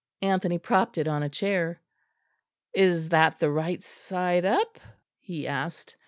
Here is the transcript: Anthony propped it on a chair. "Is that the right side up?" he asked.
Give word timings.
Anthony 0.23 0.57
propped 0.57 0.97
it 0.97 1.07
on 1.07 1.21
a 1.21 1.29
chair. 1.29 1.79
"Is 2.73 3.09
that 3.09 3.37
the 3.37 3.51
right 3.51 3.83
side 3.83 4.45
up?" 4.45 4.79
he 5.19 5.45
asked. 5.47 5.95